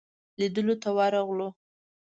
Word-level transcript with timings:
لیدلو 0.39 0.75
ته 0.83 0.89
ورغلو. 0.97 1.49